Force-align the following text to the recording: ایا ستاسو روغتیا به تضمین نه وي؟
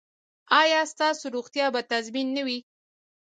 ایا 0.61 0.81
ستاسو 0.93 1.25
روغتیا 1.35 1.67
به 1.73 1.81
تضمین 1.91 2.27
نه 2.37 2.41
وي؟ 2.47 2.59